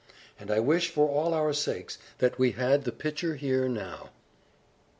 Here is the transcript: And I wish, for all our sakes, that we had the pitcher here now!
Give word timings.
And 0.39 0.49
I 0.49 0.59
wish, 0.59 0.89
for 0.89 1.07
all 1.07 1.31
our 1.35 1.53
sakes, 1.53 1.99
that 2.17 2.39
we 2.39 2.53
had 2.53 2.85
the 2.85 2.91
pitcher 2.91 3.35
here 3.35 3.69
now! 3.69 4.09